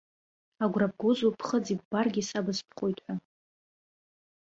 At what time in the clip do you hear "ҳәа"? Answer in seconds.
3.03-3.15